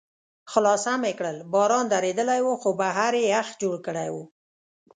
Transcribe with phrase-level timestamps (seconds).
[0.51, 4.15] خلاصه مې کړل، باران درېدلی و، خو بهر یې یخ جوړ کړی و.